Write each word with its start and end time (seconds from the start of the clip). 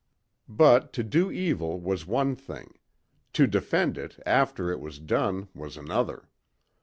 But 0.49 0.93
to 0.93 1.03
do 1.03 1.29
evil 1.31 1.79
was 1.79 2.07
one 2.07 2.35
thing. 2.35 2.73
To 3.33 3.45
defend 3.45 3.99
it 3.99 4.19
after 4.25 4.71
it 4.71 4.79
was 4.79 4.97
done 4.97 5.49
was 5.53 5.77
another. 5.77 6.27